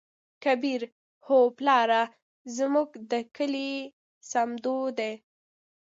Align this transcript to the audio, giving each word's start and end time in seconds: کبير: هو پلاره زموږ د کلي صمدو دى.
کبير: 0.43 0.81
هو 1.25 1.39
پلاره 1.57 2.01
زموږ 2.57 2.89
د 3.11 3.13
کلي 3.35 3.71
صمدو 4.31 4.77
دى. 4.97 5.13